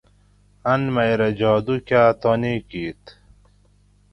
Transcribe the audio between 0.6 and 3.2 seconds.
"ان مئ رہ جادُو کاۤ تانی کِیت"""